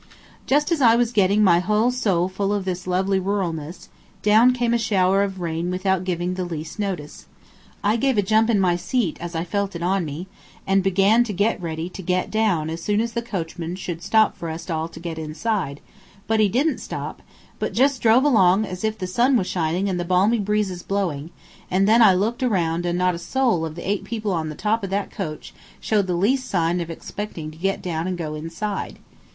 Just 0.47 0.71
as 0.71 0.81
I 0.81 0.95
was 0.95 1.11
getting 1.11 1.43
my 1.43 1.59
whole 1.59 1.91
soul 1.91 2.27
full 2.27 2.51
of 2.51 2.65
this 2.65 2.87
lovely 2.87 3.19
ruralness, 3.19 3.87
down 4.23 4.51
came 4.51 4.73
a 4.73 4.79
shower 4.79 5.21
of 5.21 5.39
rain 5.39 5.69
without 5.69 6.05
giving 6.05 6.33
the 6.33 6.43
least 6.43 6.79
notice. 6.79 7.27
I 7.83 7.97
gave 7.97 8.17
a 8.17 8.23
jump 8.23 8.49
in 8.49 8.59
my 8.59 8.75
seat 8.75 9.19
as 9.21 9.35
I 9.35 9.43
felt 9.43 9.75
it 9.75 9.83
on 9.83 10.03
me, 10.03 10.25
and 10.65 10.81
began 10.81 11.23
to 11.25 11.33
get 11.33 11.61
ready 11.61 11.87
to 11.89 12.01
get 12.01 12.31
down 12.31 12.71
as 12.71 12.81
soon 12.81 12.99
as 12.99 13.13
the 13.13 13.21
coachman 13.21 13.75
should 13.75 14.01
stop 14.01 14.35
for 14.35 14.49
us 14.49 14.71
all 14.71 14.87
to 14.87 14.99
get 14.99 15.19
inside; 15.19 15.81
but 16.25 16.39
he 16.39 16.49
didn't 16.49 16.79
stop, 16.79 17.21
but 17.59 17.71
just 17.71 18.01
drove 18.01 18.23
along 18.23 18.65
as 18.65 18.83
if 18.83 18.97
the 18.97 19.05
sun 19.05 19.37
was 19.37 19.45
shining 19.45 19.87
and 19.87 19.99
the 19.99 20.03
balmy 20.03 20.39
breezes 20.39 20.81
blowing, 20.81 21.29
and 21.69 21.87
then 21.87 22.01
I 22.01 22.15
looked 22.15 22.41
around 22.41 22.87
and 22.87 22.97
not 22.97 23.13
a 23.13 23.19
soul 23.19 23.65
of 23.67 23.75
the 23.75 23.87
eight 23.87 24.03
people 24.03 24.33
on 24.33 24.49
the 24.49 24.55
top 24.55 24.83
of 24.83 24.89
that 24.89 25.11
coach 25.11 25.53
showed 25.79 26.07
the 26.07 26.15
least 26.15 26.47
sign 26.49 26.81
of 26.81 26.89
expecting 26.89 27.51
to 27.51 27.57
get 27.59 27.83
down 27.83 28.07
and 28.07 28.17
go 28.17 28.33
inside. 28.33 28.97